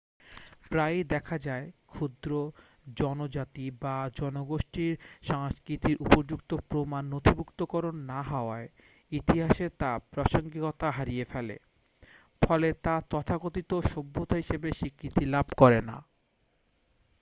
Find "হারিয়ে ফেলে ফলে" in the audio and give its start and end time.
10.91-12.69